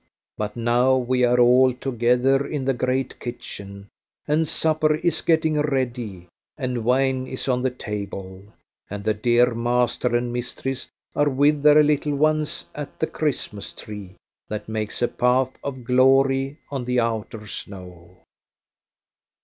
[0.35, 3.87] But now we are all together in the great kitchen,
[4.27, 6.27] and supper is getting ready,
[6.57, 8.41] and wine is on the table,
[8.89, 14.15] and the dear master and mistress are with their little ones at the Christmas tree,
[14.47, 18.23] that makes a path of glory on the outer snow.